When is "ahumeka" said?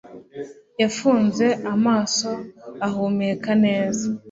2.87-3.51